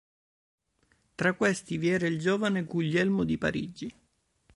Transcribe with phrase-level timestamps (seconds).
[1.13, 3.93] Tra questi vi era il giovane Guglielmo di Parigi.